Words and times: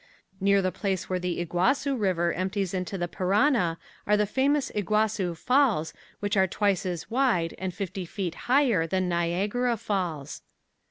Near 0.39 0.63
the 0.63 0.71
place 0.71 1.11
where 1.11 1.19
the 1.19 1.39
Iguassu 1.45 1.95
river 1.95 2.33
empties 2.33 2.73
into 2.73 2.97
the 2.97 3.07
Parana 3.07 3.77
are 4.07 4.17
the 4.17 4.25
famous 4.25 4.71
Iguassu 4.73 5.37
Falls 5.37 5.93
which 6.21 6.35
are 6.35 6.47
twice 6.47 6.87
as 6.87 7.11
wide 7.11 7.53
and 7.59 7.71
fifty 7.71 8.05
feet 8.07 8.33
higher 8.49 8.87
than 8.87 9.07
Niagara 9.07 9.77
Falls. 9.77 10.41